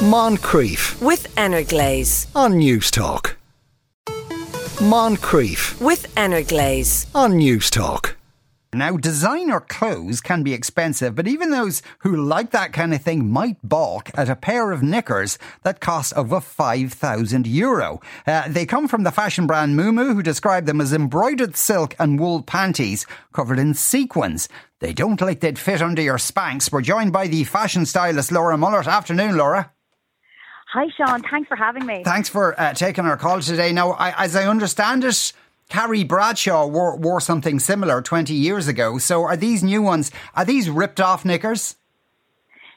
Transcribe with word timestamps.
Moncrieff 0.00 0.98
with 1.02 1.26
Energlaze. 1.36 2.26
on 2.34 2.56
News 2.56 2.90
Talk. 2.90 3.36
Moncrieff 4.78 5.78
With 5.78 6.14
Energlaze. 6.16 7.06
on 7.14 7.34
Newstalk. 7.34 8.14
Now, 8.72 8.96
designer 8.96 9.60
clothes 9.60 10.22
can 10.22 10.42
be 10.42 10.54
expensive, 10.54 11.14
but 11.14 11.28
even 11.28 11.50
those 11.50 11.82
who 11.98 12.16
like 12.16 12.50
that 12.52 12.72
kind 12.72 12.94
of 12.94 13.02
thing 13.02 13.30
might 13.30 13.56
balk 13.62 14.10
at 14.14 14.30
a 14.30 14.36
pair 14.36 14.70
of 14.70 14.82
knickers 14.82 15.38
that 15.64 15.80
cost 15.80 16.14
over 16.16 16.40
5,000 16.40 17.46
euro. 17.46 18.00
Uh, 18.26 18.48
they 18.48 18.64
come 18.64 18.88
from 18.88 19.02
the 19.02 19.10
fashion 19.12 19.46
brand 19.46 19.78
Miu 19.78 19.92
Miu, 19.92 20.14
who 20.14 20.22
describe 20.22 20.64
them 20.64 20.80
as 20.80 20.94
embroidered 20.94 21.56
silk 21.56 21.94
and 21.98 22.18
wool 22.18 22.42
panties 22.42 23.04
covered 23.34 23.58
in 23.58 23.74
sequins. 23.74 24.48
They 24.78 24.94
don't 24.94 25.20
like 25.20 25.40
they'd 25.40 25.58
fit 25.58 25.82
under 25.82 26.00
your 26.00 26.16
Spanx. 26.16 26.72
We're 26.72 26.80
joined 26.80 27.12
by 27.12 27.26
the 27.26 27.44
fashion 27.44 27.84
stylist 27.84 28.32
Laura 28.32 28.56
Mullett. 28.56 28.86
Afternoon, 28.86 29.36
Laura. 29.36 29.70
Hi, 30.72 30.86
Sean. 30.96 31.20
Thanks 31.22 31.48
for 31.48 31.56
having 31.56 31.84
me. 31.84 32.04
Thanks 32.04 32.28
for 32.28 32.58
uh, 32.60 32.72
taking 32.74 33.04
our 33.04 33.16
call 33.16 33.40
today. 33.40 33.72
Now, 33.72 33.90
I, 33.92 34.24
as 34.24 34.36
I 34.36 34.46
understand 34.46 35.02
it, 35.04 35.32
Carrie 35.68 36.04
Bradshaw 36.04 36.66
wore, 36.66 36.96
wore 36.96 37.20
something 37.20 37.58
similar 37.58 38.00
20 38.02 38.34
years 38.34 38.68
ago. 38.68 38.98
So 38.98 39.24
are 39.24 39.36
these 39.36 39.64
new 39.64 39.82
ones, 39.82 40.12
are 40.34 40.44
these 40.44 40.70
ripped 40.70 41.00
off 41.00 41.24
knickers? 41.24 41.74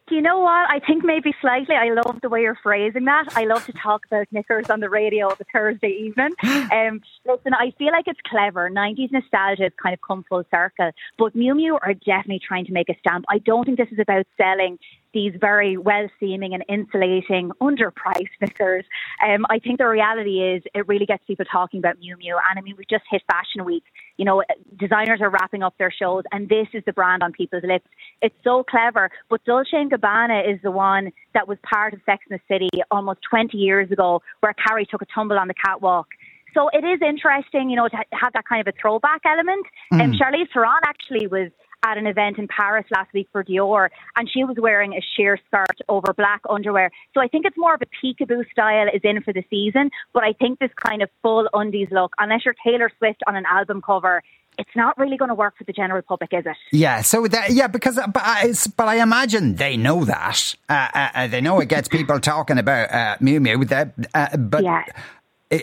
Do 0.07 0.15
you 0.15 0.21
know 0.21 0.39
what? 0.39 0.69
I 0.69 0.79
think 0.85 1.03
maybe 1.05 1.33
slightly. 1.39 1.75
I 1.75 1.93
love 1.93 2.19
the 2.21 2.29
way 2.29 2.41
you're 2.41 2.57
phrasing 2.61 3.05
that. 3.05 3.25
I 3.35 3.45
love 3.45 3.65
to 3.67 3.73
talk 3.83 4.05
about 4.07 4.27
knickers 4.31 4.69
on 4.69 4.79
the 4.79 4.89
radio 4.89 5.27
on 5.27 5.35
the 5.37 5.45
Thursday 5.53 5.89
evening. 5.89 6.31
Um, 6.73 7.01
listen, 7.25 7.53
I 7.53 7.71
feel 7.77 7.91
like 7.91 8.07
it's 8.07 8.19
clever. 8.25 8.69
90s 8.69 9.11
nostalgia 9.11 9.63
has 9.63 9.71
kind 9.81 9.93
of 9.93 10.01
come 10.01 10.25
full 10.27 10.43
circle. 10.49 10.91
But 11.19 11.35
Miu 11.35 11.77
are 11.81 11.93
definitely 11.93 12.41
trying 12.45 12.65
to 12.65 12.71
make 12.71 12.89
a 12.89 12.97
stamp. 12.99 13.25
I 13.29 13.37
don't 13.37 13.65
think 13.65 13.77
this 13.77 13.91
is 13.91 13.99
about 13.99 14.25
selling 14.37 14.79
these 15.13 15.33
very 15.39 15.77
well 15.77 16.07
seeming 16.19 16.53
and 16.53 16.63
insulating, 16.67 17.51
underpriced 17.61 18.29
knickers. 18.41 18.85
Um, 19.25 19.45
I 19.49 19.59
think 19.59 19.77
the 19.77 19.87
reality 19.87 20.41
is 20.41 20.63
it 20.73 20.87
really 20.87 21.05
gets 21.05 21.23
people 21.25 21.45
talking 21.45 21.79
about 21.79 21.97
Miu 21.97 22.15
Miu. 22.15 22.39
And 22.49 22.57
I 22.57 22.61
mean, 22.61 22.75
we 22.77 22.85
just 22.89 23.03
hit 23.09 23.21
Fashion 23.29 23.63
Week. 23.65 23.83
You 24.17 24.25
know, 24.25 24.43
designers 24.77 25.21
are 25.21 25.29
wrapping 25.29 25.63
up 25.63 25.75
their 25.77 25.91
shows, 25.91 26.23
and 26.31 26.49
this 26.49 26.67
is 26.73 26.83
the 26.85 26.93
brand 26.93 27.23
on 27.23 27.31
people's 27.31 27.63
lips. 27.63 27.87
It's 28.21 28.35
so 28.43 28.63
clever. 28.63 29.09
But 29.29 29.43
Dolce 29.45 29.69
and 29.73 29.91
Gabbana 29.91 30.51
is 30.51 30.59
the 30.61 30.71
one 30.71 31.11
that 31.33 31.47
was 31.47 31.57
part 31.63 31.93
of 31.93 31.99
Sex 32.05 32.23
and 32.29 32.39
the 32.39 32.53
City 32.53 32.69
almost 32.91 33.19
20 33.29 33.57
years 33.57 33.91
ago, 33.91 34.21
where 34.41 34.53
Carrie 34.53 34.85
took 34.85 35.01
a 35.01 35.07
tumble 35.13 35.37
on 35.37 35.47
the 35.47 35.53
catwalk. 35.53 36.07
So 36.53 36.69
it 36.69 36.83
is 36.83 37.01
interesting, 37.01 37.69
you 37.69 37.75
know, 37.75 37.87
to 37.87 37.97
have 38.13 38.33
that 38.33 38.45
kind 38.47 38.65
of 38.65 38.73
a 38.73 38.77
throwback 38.79 39.21
element. 39.25 39.65
And 39.91 40.01
um, 40.01 40.13
Charlize 40.13 40.47
Theron 40.53 40.81
actually 40.85 41.27
was 41.27 41.49
at 41.85 41.97
an 41.97 42.07
event 42.07 42.37
in 42.37 42.47
Paris 42.47 42.85
last 42.91 43.13
week 43.13 43.27
for 43.31 43.43
Dior, 43.43 43.89
and 44.15 44.29
she 44.29 44.43
was 44.43 44.55
wearing 44.59 44.93
a 44.93 45.01
sheer 45.15 45.37
skirt 45.47 45.79
over 45.89 46.13
black 46.13 46.41
underwear. 46.49 46.91
So 47.13 47.21
I 47.21 47.27
think 47.27 47.45
it's 47.45 47.57
more 47.57 47.75
of 47.75 47.81
a 47.81 48.05
peekaboo 48.05 48.49
style 48.51 48.87
is 48.93 49.01
in 49.03 49.21
for 49.21 49.33
the 49.33 49.43
season, 49.49 49.89
but 50.13 50.23
I 50.23 50.33
think 50.33 50.59
this 50.59 50.71
kind 50.75 51.01
of 51.01 51.09
full 51.21 51.49
undies 51.53 51.89
look, 51.91 52.13
unless 52.17 52.45
you're 52.45 52.55
Taylor 52.65 52.89
Swift 52.97 53.21
on 53.27 53.35
an 53.35 53.45
album 53.45 53.81
cover, 53.81 54.21
it's 54.57 54.69
not 54.75 54.97
really 54.97 55.17
going 55.17 55.29
to 55.29 55.35
work 55.35 55.57
for 55.57 55.63
the 55.63 55.73
general 55.73 56.01
public, 56.01 56.29
is 56.33 56.45
it? 56.45 56.55
Yeah. 56.71 57.01
So 57.01 57.27
that, 57.27 57.51
yeah, 57.51 57.67
because 57.67 57.95
but 57.95 58.21
I, 58.23 58.53
but 58.77 58.87
I 58.87 59.01
imagine 59.01 59.55
they 59.55 59.77
know 59.77 60.05
that. 60.05 60.55
Uh, 60.69 60.87
uh, 60.93 61.27
they 61.27 61.41
know 61.41 61.59
it 61.59 61.69
gets 61.69 61.87
people 61.87 62.19
talking 62.19 62.57
about 62.57 62.91
uh, 62.91 63.17
Miu 63.19 63.39
Miu. 63.39 63.67
That, 63.67 63.93
uh, 64.13 64.37
but 64.37 64.63
Yeah. 64.63 64.83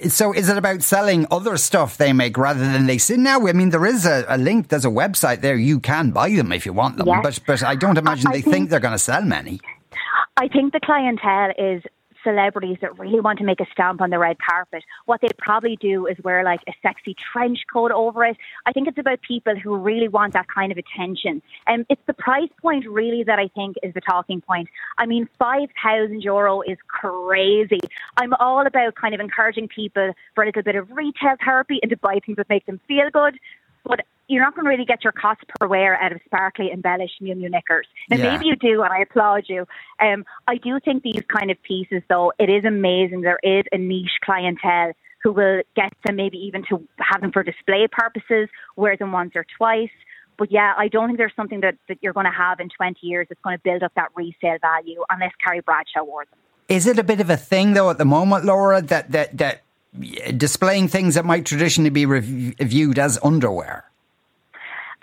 So 0.08 0.32
is 0.32 0.48
it 0.48 0.56
about 0.56 0.82
selling 0.82 1.26
other 1.30 1.56
stuff 1.56 1.96
they 1.96 2.12
make 2.12 2.36
rather 2.36 2.60
than 2.60 2.86
they 2.86 2.98
say 2.98 3.16
now? 3.16 3.46
I 3.46 3.52
mean, 3.52 3.70
there 3.70 3.86
is 3.86 4.06
a, 4.06 4.24
a 4.28 4.38
link. 4.38 4.68
There's 4.68 4.84
a 4.84 4.88
website 4.90 5.40
there. 5.40 5.56
You 5.56 5.80
can 5.80 6.10
buy 6.10 6.30
them 6.30 6.52
if 6.52 6.66
you 6.66 6.72
want 6.72 6.96
them. 6.96 7.06
Yes. 7.06 7.20
But 7.22 7.40
but 7.46 7.62
I 7.62 7.74
don't 7.74 7.98
imagine 7.98 8.28
I 8.28 8.32
they 8.32 8.40
think- 8.42 8.54
think 8.54 8.70
they're 8.70 8.80
going 8.80 8.92
to 8.92 8.98
sell 8.98 9.22
many. 9.22 9.60
I 10.36 10.48
think 10.48 10.72
the 10.72 10.80
clientele 10.80 11.50
is 11.58 11.82
celebrities 12.22 12.78
that 12.80 12.98
really 12.98 13.20
want 13.20 13.38
to 13.38 13.44
make 13.44 13.60
a 13.60 13.66
stamp 13.72 14.00
on 14.00 14.10
the 14.10 14.18
red 14.18 14.36
carpet. 14.38 14.84
What 15.06 15.20
they 15.20 15.28
probably 15.38 15.76
do 15.76 16.06
is 16.06 16.16
wear 16.22 16.44
like 16.44 16.60
a 16.68 16.72
sexy 16.82 17.14
trench 17.14 17.60
coat 17.72 17.90
over 17.90 18.24
it. 18.24 18.36
I 18.66 18.72
think 18.72 18.88
it's 18.88 18.98
about 18.98 19.20
people 19.22 19.56
who 19.56 19.76
really 19.76 20.08
want 20.08 20.32
that 20.34 20.48
kind 20.48 20.72
of 20.72 20.78
attention. 20.78 21.42
And 21.66 21.86
it's 21.88 22.02
the 22.06 22.14
price 22.14 22.50
point 22.60 22.86
really 22.86 23.24
that 23.24 23.38
I 23.38 23.48
think 23.48 23.76
is 23.82 23.94
the 23.94 24.00
talking 24.00 24.40
point. 24.40 24.68
I 24.98 25.06
mean, 25.06 25.28
5,000 25.38 26.22
euro 26.22 26.62
is 26.62 26.78
crazy. 26.88 27.80
I'm 28.16 28.34
all 28.34 28.66
about 28.66 28.94
kind 28.94 29.14
of 29.14 29.20
encouraging 29.20 29.68
people 29.68 30.12
for 30.34 30.44
a 30.44 30.46
little 30.46 30.62
bit 30.62 30.76
of 30.76 30.90
retail 30.90 31.36
therapy 31.44 31.78
and 31.82 31.90
to 31.90 31.96
buy 31.96 32.20
things 32.24 32.36
that 32.36 32.48
make 32.48 32.66
them 32.66 32.80
feel 32.86 33.10
good. 33.12 33.38
But 33.84 34.00
you're 34.28 34.42
not 34.42 34.54
going 34.54 34.64
to 34.64 34.70
really 34.70 34.84
get 34.84 35.02
your 35.02 35.12
cost 35.12 35.40
per 35.58 35.66
wear 35.66 36.00
out 36.00 36.12
of 36.12 36.20
sparkly, 36.24 36.70
embellished 36.72 37.20
Miu 37.20 37.34
Miu 37.34 37.50
knickers. 37.50 37.86
Now, 38.08 38.16
Yeah. 38.16 38.32
maybe 38.32 38.46
you 38.46 38.56
do, 38.56 38.82
and 38.82 38.92
I 38.92 39.00
applaud 39.00 39.44
you. 39.48 39.66
Um, 39.98 40.24
I 40.46 40.56
do 40.56 40.78
think 40.80 41.02
these 41.02 41.22
kind 41.28 41.50
of 41.50 41.60
pieces, 41.62 42.02
though, 42.08 42.32
it 42.38 42.48
is 42.48 42.64
amazing. 42.64 43.22
There 43.22 43.40
is 43.42 43.64
a 43.72 43.78
niche 43.78 44.18
clientele 44.24 44.92
who 45.22 45.32
will 45.32 45.62
get 45.74 45.92
them 46.06 46.16
maybe 46.16 46.38
even 46.38 46.64
to 46.68 46.80
have 46.98 47.20
them 47.20 47.32
for 47.32 47.42
display 47.42 47.86
purposes, 47.90 48.48
wear 48.76 48.96
them 48.96 49.12
once 49.12 49.32
or 49.34 49.44
twice. 49.58 49.90
But 50.38 50.50
yeah, 50.50 50.72
I 50.78 50.88
don't 50.88 51.08
think 51.08 51.18
there's 51.18 51.34
something 51.36 51.60
that, 51.60 51.74
that 51.88 51.98
you're 52.00 52.14
going 52.14 52.24
to 52.24 52.32
have 52.32 52.60
in 52.60 52.70
20 52.70 52.98
years 53.02 53.26
that's 53.28 53.40
going 53.42 53.58
to 53.58 53.62
build 53.62 53.82
up 53.82 53.92
that 53.96 54.08
resale 54.14 54.56
value 54.62 55.02
unless 55.10 55.32
Carrie 55.44 55.60
Bradshaw 55.60 56.04
wore 56.04 56.24
them. 56.24 56.38
Is 56.68 56.86
it 56.86 56.98
a 56.98 57.02
bit 57.04 57.20
of 57.20 57.28
a 57.28 57.36
thing 57.36 57.74
though 57.74 57.90
at 57.90 57.98
the 57.98 58.04
moment, 58.04 58.44
Laura, 58.44 58.80
that 58.80 59.10
that 59.10 59.36
that 59.36 59.62
displaying 60.36 60.88
things 60.88 61.14
that 61.14 61.24
might 61.24 61.44
traditionally 61.46 61.90
be 61.90 62.06
rev- 62.06 62.24
viewed 62.60 62.98
as 62.98 63.18
underwear? 63.22 63.84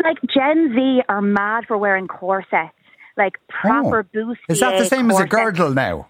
Like 0.04 0.18
Gen 0.28 0.74
Z 0.76 1.02
are 1.10 1.22
mad 1.22 1.66
for 1.68 1.78
wearing 1.78 2.08
corsets, 2.08 2.74
like 3.18 3.38
proper 3.48 4.00
Oh. 4.00 4.18
bustier 4.18 4.38
Is 4.50 4.60
that 4.60 4.78
the 4.78 4.86
same 4.86 5.10
as 5.12 5.20
a 5.20 5.26
girdle 5.26 5.72
now? 5.74 6.08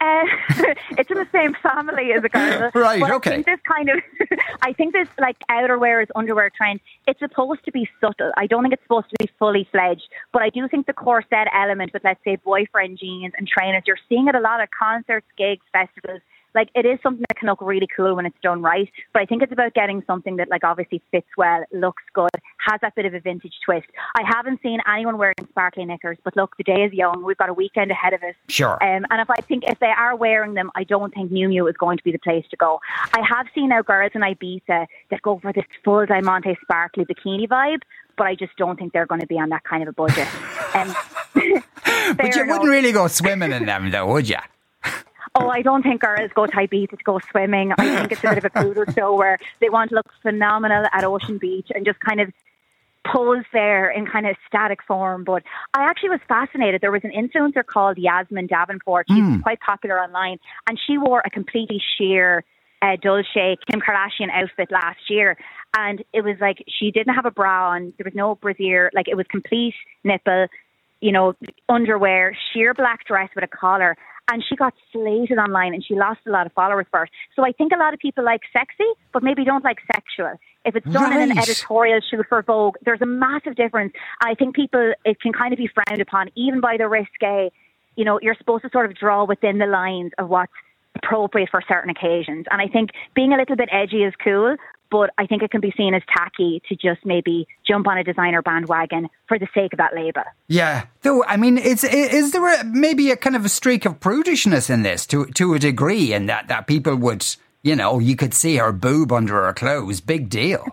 Uh, 0.00 0.22
it's 0.98 1.10
in 1.10 1.16
the 1.16 1.26
same 1.32 1.54
family 1.62 2.12
as 2.12 2.22
a 2.22 2.28
girdle. 2.28 2.70
Right, 2.74 3.00
but 3.00 3.10
okay. 3.12 3.30
I 3.30 3.34
think 3.42 3.46
this 3.46 3.60
kind 3.66 3.88
of, 3.88 4.00
I 4.62 4.72
think 4.72 4.92
this 4.92 5.08
like 5.18 5.36
outerwear 5.50 6.02
is 6.02 6.08
underwear 6.14 6.50
trend. 6.50 6.80
It's 7.06 7.18
supposed 7.20 7.64
to 7.64 7.72
be 7.72 7.88
subtle. 8.00 8.30
I 8.36 8.46
don't 8.46 8.62
think 8.62 8.74
it's 8.74 8.82
supposed 8.82 9.08
to 9.10 9.16
be 9.18 9.30
fully 9.38 9.66
fledged. 9.72 10.08
But 10.32 10.42
I 10.42 10.50
do 10.50 10.68
think 10.68 10.86
the 10.86 10.92
corset 10.92 11.48
element 11.54 11.92
with, 11.94 12.04
let's 12.04 12.22
say, 12.22 12.36
boyfriend 12.36 12.98
jeans 12.98 13.32
and 13.38 13.48
trainers, 13.48 13.84
you're 13.86 13.98
seeing 14.08 14.28
it 14.28 14.34
a 14.34 14.40
lot 14.40 14.60
at 14.60 14.70
concerts, 14.72 15.26
gigs, 15.38 15.64
festivals. 15.72 16.20
Like 16.54 16.68
it 16.74 16.86
is 16.86 16.98
something 17.02 17.24
that 17.28 17.36
can 17.38 17.48
look 17.48 17.60
really 17.60 17.88
cool 17.96 18.14
when 18.14 18.26
it's 18.26 18.38
done 18.42 18.62
right. 18.62 18.90
But 19.12 19.22
I 19.22 19.26
think 19.26 19.42
it's 19.42 19.52
about 19.52 19.74
getting 19.74 20.02
something 20.06 20.36
that 20.36 20.48
like 20.48 20.64
obviously 20.64 21.02
fits 21.10 21.26
well, 21.36 21.64
looks 21.72 22.02
good, 22.12 22.30
has 22.66 22.80
that 22.82 22.94
bit 22.94 23.06
of 23.06 23.14
a 23.14 23.20
vintage 23.20 23.54
twist. 23.64 23.86
I 24.16 24.22
haven't 24.24 24.60
seen 24.62 24.80
anyone 24.90 25.18
wearing 25.18 25.34
sparkly 25.48 25.84
knickers, 25.84 26.18
but 26.24 26.36
look, 26.36 26.56
the 26.56 26.64
day 26.64 26.82
is 26.82 26.92
young. 26.92 27.24
We've 27.24 27.36
got 27.36 27.48
a 27.48 27.54
weekend 27.54 27.90
ahead 27.90 28.12
of 28.12 28.22
us. 28.22 28.34
Sure. 28.48 28.82
Um, 28.82 29.06
and 29.10 29.20
if 29.20 29.30
I 29.30 29.40
think 29.42 29.64
if 29.66 29.78
they 29.80 29.92
are 29.96 30.16
wearing 30.16 30.54
them, 30.54 30.70
I 30.74 30.84
don't 30.84 31.12
think 31.12 31.30
Miu 31.30 31.48
Miu 31.48 31.68
is 31.68 31.76
going 31.76 31.98
to 31.98 32.04
be 32.04 32.12
the 32.12 32.18
place 32.18 32.44
to 32.50 32.56
go. 32.56 32.80
I 33.12 33.22
have 33.28 33.46
seen 33.54 33.68
now 33.70 33.82
girls 33.82 34.12
in 34.14 34.22
Ibiza 34.22 34.86
that 35.10 35.22
go 35.22 35.38
for 35.40 35.52
this 35.52 35.64
full 35.84 36.06
diamante 36.06 36.56
sparkly 36.62 37.04
bikini 37.04 37.48
vibe, 37.48 37.82
but 38.16 38.26
I 38.26 38.34
just 38.34 38.56
don't 38.56 38.78
think 38.78 38.92
they're 38.92 39.06
going 39.06 39.20
to 39.20 39.26
be 39.26 39.38
on 39.38 39.48
that 39.50 39.64
kind 39.64 39.82
of 39.82 39.88
a 39.88 39.92
budget. 39.92 40.28
Um, 40.74 40.92
But 42.16 42.34
you 42.34 42.46
wouldn't 42.46 42.68
really 42.68 42.92
go 42.92 43.06
swimming 43.06 43.52
in 43.52 43.66
them, 43.66 43.90
though, 43.90 44.06
would 44.06 44.28
you? 44.28 44.36
Oh, 45.36 45.48
I 45.48 45.62
don't 45.62 45.82
think 45.82 46.00
girls 46.00 46.30
go 46.34 46.46
to 46.46 46.52
Ibiza 46.52 46.90
to 46.90 47.04
go 47.04 47.18
swimming. 47.30 47.72
I 47.76 47.96
think 47.96 48.12
it's 48.12 48.22
a 48.22 48.28
bit 48.28 48.38
of 48.38 48.44
a 48.44 48.50
poodle 48.50 48.84
show 48.96 49.16
where 49.16 49.38
they 49.60 49.68
want 49.68 49.90
to 49.90 49.96
look 49.96 50.06
phenomenal 50.22 50.84
at 50.92 51.02
Ocean 51.02 51.38
Beach 51.38 51.68
and 51.74 51.84
just 51.84 51.98
kind 52.00 52.20
of 52.20 52.32
pose 53.04 53.44
there 53.52 53.90
in 53.90 54.06
kind 54.06 54.26
of 54.26 54.36
static 54.46 54.82
form. 54.86 55.24
But 55.24 55.42
I 55.74 55.84
actually 55.84 56.10
was 56.10 56.20
fascinated. 56.28 56.80
There 56.80 56.92
was 56.92 57.02
an 57.04 57.10
influencer 57.10 57.66
called 57.66 57.98
Yasmin 57.98 58.46
Davenport. 58.46 59.06
She's 59.10 59.42
quite 59.42 59.60
popular 59.60 60.00
online, 60.00 60.38
and 60.68 60.78
she 60.86 60.98
wore 60.98 61.22
a 61.24 61.30
completely 61.30 61.82
sheer 61.98 62.44
uh, 62.80 62.96
Dolce 63.00 63.56
Kim 63.68 63.80
Kardashian 63.80 64.30
outfit 64.32 64.70
last 64.70 65.10
year. 65.10 65.36
And 65.76 66.04
it 66.12 66.22
was 66.22 66.36
like 66.40 66.64
she 66.68 66.90
didn't 66.90 67.14
have 67.14 67.26
a 67.26 67.30
bra 67.30 67.70
on. 67.70 67.92
There 67.98 68.04
was 68.04 68.14
no 68.14 68.36
brassiere. 68.36 68.90
Like 68.94 69.08
it 69.08 69.16
was 69.16 69.26
complete 69.28 69.74
nipple, 70.04 70.46
you 71.00 71.12
know, 71.12 71.34
underwear, 71.68 72.36
sheer 72.52 72.72
black 72.74 73.04
dress 73.06 73.30
with 73.34 73.44
a 73.44 73.48
collar. 73.48 73.96
And 74.30 74.42
she 74.48 74.56
got 74.56 74.72
slated 74.90 75.38
online 75.38 75.74
and 75.74 75.84
she 75.84 75.94
lost 75.94 76.20
a 76.26 76.30
lot 76.30 76.46
of 76.46 76.52
followers 76.52 76.86
for 76.90 77.04
it. 77.04 77.10
So 77.36 77.44
I 77.44 77.52
think 77.52 77.72
a 77.72 77.76
lot 77.76 77.92
of 77.92 78.00
people 78.00 78.24
like 78.24 78.40
sexy, 78.52 78.88
but 79.12 79.22
maybe 79.22 79.44
don't 79.44 79.64
like 79.64 79.78
sexual. 79.94 80.38
If 80.64 80.74
it's 80.76 80.90
done 80.90 81.12
in 81.12 81.20
an 81.20 81.28
Right. 81.30 81.38
editorial 81.46 82.00
shoot 82.00 82.24
for 82.28 82.40
Vogue, 82.42 82.76
there's 82.84 83.02
a 83.02 83.06
massive 83.06 83.54
difference. 83.54 83.92
I 84.22 84.34
think 84.34 84.56
people, 84.56 84.94
it 85.04 85.20
can 85.20 85.32
kind 85.34 85.52
of 85.52 85.58
be 85.58 85.68
frowned 85.68 86.00
upon, 86.00 86.30
even 86.36 86.60
by 86.60 86.78
the 86.78 86.88
risque. 86.88 87.50
You 87.96 88.04
know, 88.06 88.18
you're 88.22 88.34
supposed 88.34 88.62
to 88.64 88.70
sort 88.70 88.86
of 88.86 88.96
draw 88.96 89.24
within 89.24 89.58
the 89.58 89.66
lines 89.66 90.12
of 90.16 90.30
what's 90.30 90.52
appropriate 90.96 91.50
for 91.50 91.60
certain 91.68 91.90
occasions. 91.90 92.46
And 92.50 92.62
I 92.62 92.68
think 92.68 92.90
being 93.14 93.32
a 93.34 93.36
little 93.36 93.56
bit 93.56 93.68
edgy 93.72 94.04
is 94.04 94.14
cool, 94.22 94.56
but 94.94 95.10
I 95.18 95.26
think 95.26 95.42
it 95.42 95.50
can 95.50 95.60
be 95.60 95.74
seen 95.76 95.92
as 95.92 96.02
tacky 96.06 96.62
to 96.68 96.76
just 96.76 97.04
maybe 97.04 97.48
jump 97.66 97.88
on 97.88 97.98
a 97.98 98.04
designer 98.04 98.42
bandwagon 98.42 99.08
for 99.26 99.40
the 99.40 99.48
sake 99.52 99.72
of 99.72 99.78
that 99.78 99.92
label. 99.92 100.22
Yeah. 100.46 100.86
Though, 101.02 101.24
I 101.24 101.36
mean, 101.36 101.58
it's, 101.58 101.82
is 101.82 102.30
there 102.30 102.60
a, 102.60 102.62
maybe 102.62 103.10
a 103.10 103.16
kind 103.16 103.34
of 103.34 103.44
a 103.44 103.48
streak 103.48 103.86
of 103.86 103.98
prudishness 103.98 104.70
in 104.70 104.82
this 104.82 105.04
to, 105.06 105.26
to 105.34 105.54
a 105.54 105.58
degree 105.58 106.12
in 106.12 106.26
that, 106.26 106.46
that 106.46 106.68
people 106.68 106.94
would, 106.94 107.26
you 107.64 107.74
know, 107.74 107.98
you 107.98 108.14
could 108.14 108.34
see 108.34 108.54
her 108.58 108.70
boob 108.70 109.10
under 109.10 109.44
her 109.44 109.52
clothes. 109.52 110.00
Big 110.00 110.28
deal. 110.28 110.64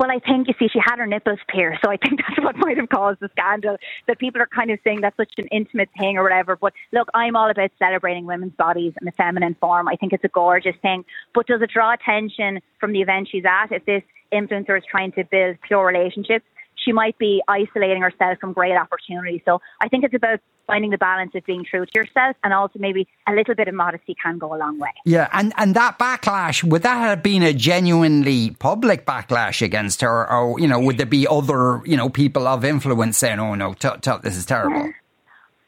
Well, 0.00 0.10
I 0.10 0.18
think 0.18 0.48
you 0.48 0.54
see, 0.58 0.68
she 0.72 0.78
had 0.82 0.98
her 0.98 1.06
nipples 1.06 1.40
pierced, 1.46 1.82
so 1.84 1.90
I 1.90 1.98
think 1.98 2.22
that's 2.26 2.42
what 2.42 2.56
might 2.56 2.78
have 2.78 2.88
caused 2.88 3.20
the 3.20 3.28
scandal. 3.32 3.76
That 4.06 4.18
people 4.18 4.40
are 4.40 4.46
kind 4.46 4.70
of 4.70 4.78
saying 4.82 5.02
that's 5.02 5.16
such 5.18 5.34
an 5.36 5.46
intimate 5.48 5.90
thing 5.98 6.16
or 6.16 6.22
whatever. 6.22 6.56
But 6.56 6.72
look, 6.90 7.08
I'm 7.12 7.36
all 7.36 7.50
about 7.50 7.70
celebrating 7.78 8.24
women's 8.24 8.54
bodies 8.54 8.94
in 8.98 9.04
the 9.04 9.12
feminine 9.12 9.56
form. 9.60 9.88
I 9.88 9.96
think 9.96 10.14
it's 10.14 10.24
a 10.24 10.28
gorgeous 10.28 10.74
thing. 10.80 11.04
But 11.34 11.48
does 11.48 11.60
it 11.60 11.70
draw 11.70 11.92
attention 11.92 12.60
from 12.78 12.92
the 12.92 13.02
event 13.02 13.28
she's 13.30 13.44
at? 13.44 13.72
If 13.72 13.84
this 13.84 14.02
influencer 14.32 14.78
is 14.78 14.84
trying 14.90 15.12
to 15.12 15.24
build 15.24 15.58
pure 15.60 15.86
relationships, 15.86 16.46
she 16.84 16.92
might 16.92 17.16
be 17.18 17.42
isolating 17.48 18.02
herself 18.02 18.38
from 18.40 18.52
great 18.52 18.76
opportunities. 18.76 19.40
So 19.44 19.60
I 19.80 19.88
think 19.88 20.04
it's 20.04 20.14
about 20.14 20.40
finding 20.66 20.90
the 20.90 20.98
balance 20.98 21.32
of 21.34 21.44
being 21.44 21.64
true 21.64 21.84
to 21.84 21.92
yourself 21.94 22.36
and 22.44 22.54
also 22.54 22.78
maybe 22.78 23.08
a 23.26 23.32
little 23.32 23.54
bit 23.54 23.66
of 23.66 23.74
modesty 23.74 24.16
can 24.22 24.38
go 24.38 24.54
a 24.54 24.58
long 24.58 24.78
way. 24.78 24.90
Yeah, 25.04 25.28
and, 25.32 25.52
and 25.56 25.74
that 25.74 25.98
backlash, 25.98 26.62
would 26.62 26.82
that 26.82 26.96
have 26.96 27.22
been 27.22 27.42
a 27.42 27.52
genuinely 27.52 28.50
public 28.52 29.04
backlash 29.04 29.62
against 29.62 30.00
her? 30.00 30.30
Or, 30.30 30.60
you 30.60 30.68
know, 30.68 30.78
would 30.78 30.96
there 30.96 31.06
be 31.06 31.26
other, 31.26 31.82
you 31.84 31.96
know, 31.96 32.08
people 32.08 32.46
of 32.46 32.64
influence 32.64 33.18
saying, 33.18 33.40
oh 33.40 33.54
no, 33.54 33.74
t- 33.74 33.88
t- 34.00 34.12
this 34.22 34.36
is 34.36 34.46
terrible? 34.46 34.92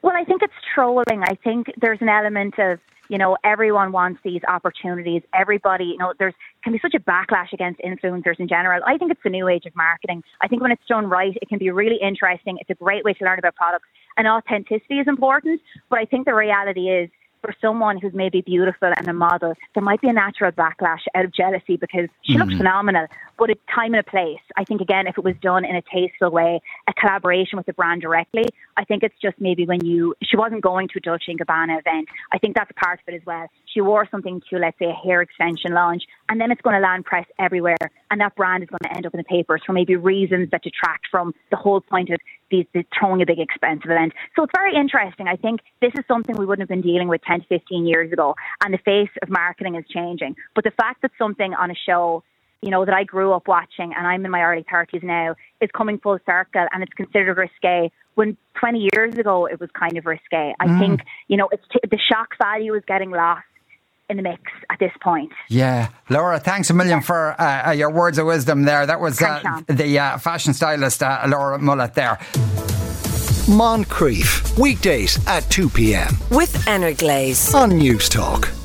Well, 0.03 0.15
I 0.17 0.25
think 0.25 0.43
it's 0.43 0.55
trolling. 0.75 1.23
I 1.23 1.35
think 1.43 1.67
there's 1.81 2.01
an 2.01 2.09
element 2.09 2.59
of 2.59 2.79
you 3.13 3.19
know, 3.19 3.37
everyone 3.45 3.93
wants 3.93 4.21
these 4.25 4.41
opportunities. 4.49 5.21
Everybody, 5.35 5.85
you 5.85 5.99
know, 5.99 6.15
there's 6.19 6.33
can 6.65 6.73
be 6.73 6.79
such 6.81 6.95
a 6.95 6.99
backlash 6.99 7.53
against 7.53 7.79
influencers 7.83 8.41
in 8.41 8.49
general. 8.49 8.81
I 8.87 8.97
think 8.97 9.13
it's 9.13 9.21
the 9.23 9.29
new 9.29 9.49
age 9.49 9.67
of 9.67 9.77
marketing. 9.77 10.23
I 10.41 10.49
think 10.49 10.63
when 10.63 10.73
it's 10.73 10.87
done 10.89 11.11
right, 11.11 11.37
it 11.43 11.47
can 11.47 11.59
be 11.59 11.71
really 11.71 11.99
interesting. 12.01 12.57
It's 12.59 12.71
a 12.71 12.75
great 12.75 13.05
way 13.05 13.13
to 13.13 13.25
learn 13.25 13.39
about 13.39 13.55
products, 13.55 13.85
and 14.17 14.27
authenticity 14.27 14.95
is 14.95 15.07
important. 15.07 15.61
But 15.91 15.99
I 15.99 16.07
think 16.07 16.25
the 16.25 16.35
reality 16.35 16.89
is 16.89 17.11
for 17.43 17.55
someone 17.61 17.99
who's 17.99 18.15
maybe 18.15 18.41
beautiful 18.41 18.93
and 18.97 19.09
a 19.09 19.13
model, 19.13 19.55
there 19.75 19.83
might 19.83 20.01
be 20.01 20.09
a 20.09 20.13
natural 20.13 20.53
backlash 20.53 21.01
out 21.15 21.25
of 21.25 21.33
jealousy 21.33 21.77
because 21.77 22.09
she 22.23 22.35
mm-hmm. 22.35 22.43
looks 22.43 22.57
phenomenal. 22.57 23.07
But 23.39 23.51
a 23.51 23.57
time 23.75 23.95
and 23.95 23.97
a 24.07 24.09
place. 24.09 24.41
I 24.57 24.65
think 24.65 24.81
again, 24.81 25.07
if 25.07 25.19
it 25.19 25.25
was 25.25 25.35
done 25.43 25.65
in 25.65 25.75
a 25.75 25.83
tasteful 25.83 26.31
way, 26.31 26.61
a 26.89 26.93
collaboration 26.95 27.57
with 27.57 27.67
the 27.67 27.73
brand 27.73 28.03
directly, 28.03 28.45
I 28.77 28.85
think 28.85 29.03
it's 29.03 29.15
just 29.21 29.41
maybe 29.41 29.67
when 29.67 29.85
you 29.85 30.15
she 30.23 30.37
wasn't 30.37 30.63
going 30.63 30.89
to 30.89 30.99
a 30.99 31.01
Dolce 31.01 31.25
and 31.29 31.41
Gabbana 31.41 31.81
event. 31.81 32.09
I 32.33 32.39
think 32.39 32.55
that's 32.55 32.71
part 32.77 33.01
of 33.01 33.13
it 33.13 33.17
as 33.17 33.27
well. 33.27 33.49
She 33.67 33.81
wore 33.81 34.07
something 34.11 34.41
to 34.51 34.59
let's 34.59 34.79
say 34.79 34.87
a 34.87 34.93
hair 34.93 35.23
extension 35.23 35.73
launch, 35.73 36.05
and 36.33 36.41
then 36.41 36.51
it's 36.51 36.63
going 36.63 36.75
to 36.75 36.81
land 36.81 37.05
press 37.05 37.27
everywhere, 37.39 37.77
and 38.11 38.19
that 38.23 38.35
brand 38.37 38.63
is 38.63 38.69
going 38.71 38.81
to 38.85 38.97
end 38.97 39.05
up 39.05 39.13
in 39.13 39.19
the 39.19 39.25
papers 39.25 39.61
for 39.67 39.75
maybe 39.75 39.97
reasons 39.97 40.49
that 40.51 40.63
detract 40.63 41.07
from 41.11 41.35
the 41.51 41.59
whole 41.59 41.83
point 41.83 42.09
of 42.09 42.19
these, 42.51 42.65
these 42.73 42.87
throwing 42.99 43.21
a 43.21 43.27
big 43.27 43.39
expensive 43.39 43.91
event. 43.91 44.15
So 44.35 44.45
it's 44.45 44.53
very 44.57 44.75
interesting. 44.75 45.29
I 45.29 45.37
think 45.37 45.61
this 45.83 45.93
is 45.93 46.03
something 46.09 46.35
we 46.35 46.47
wouldn't 46.47 46.63
have 46.63 46.71
been 46.71 46.81
dealing 46.81 47.09
with 47.09 47.21
10 47.29 47.43
to 47.43 47.47
15 47.49 47.87
years 47.87 48.11
ago, 48.15 48.35
and 48.65 48.73
the 48.73 48.79
face 48.79 49.11
of 49.21 49.29
marketing 49.29 49.75
is 49.75 49.85
changing. 49.91 50.35
But 50.55 50.65
the 50.65 50.71
fact 50.71 51.03
that 51.03 51.11
something 51.19 51.53
on 51.53 51.71
a 51.71 51.75
show 51.75 52.25
you 52.63 52.71
know, 52.71 52.85
that 52.85 52.95
I 52.95 53.03
grew 53.03 53.33
up 53.33 53.49
watching 53.49 53.93
and 53.93 54.07
I'm 54.07 54.25
in 54.25 54.31
my 54.31 54.41
early 54.41 54.65
30s 54.73 55.03
now 55.03 55.35
is 55.61 55.69
coming 55.77 55.99
full 55.99 56.19
circle 56.25 56.65
and 56.73 56.83
it's 56.83 56.93
considered 56.93 57.37
risque. 57.37 57.91
When 58.15 58.37
20 58.55 58.89
years 58.95 59.17
ago 59.17 59.47
it 59.47 59.59
was 59.59 59.69
kind 59.77 59.99
of 59.99 60.07
risque. 60.07 60.55
I 60.61 60.67
mm. 60.67 60.79
think, 60.79 61.01
you 61.27 61.37
know, 61.37 61.49
it's 61.51 61.65
t- 61.73 61.81
the 61.91 61.99
shock 61.99 62.37
value 62.41 62.73
is 62.75 62.85
getting 62.87 63.11
lost 63.11 63.43
in 64.13 64.17
the 64.17 64.23
mix 64.23 64.43
at 64.71 64.79
this 64.79 64.93
point. 65.03 65.33
Yeah. 65.49 65.89
Laura, 66.09 66.39
thanks 66.39 66.71
a 66.71 66.75
million 66.75 67.03
for 67.03 67.35
uh, 67.41 67.69
uh 67.69 67.71
your 67.73 67.91
words 67.91 68.19
of 68.19 68.27
wisdom 68.27 68.63
there. 68.63 68.87
That 68.87 69.01
was 69.01 69.21
uh, 69.21 69.63
the 69.67 69.99
uh, 69.99 70.19
fashion 70.19 70.55
stylist 70.55 71.03
uh, 71.03 71.25
Laura 71.27 71.59
Mullett 71.59 71.95
there. 71.95 72.19
Moncrieff, 73.49 74.57
weekdays 74.59 75.19
at 75.27 75.43
2 75.51 75.69
p.m. 75.71 76.17
With 76.31 76.65
Glaze 76.99 77.53
on 77.55 77.73
Newstalk. 77.73 78.62